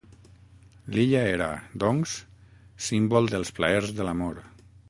L'illa 0.95 1.21
era, 1.33 1.51
doncs, 1.85 2.17
símbol 2.89 3.33
dels 3.35 3.57
plaers 3.61 3.97
de 4.01 4.09
l'amor. 4.09 4.43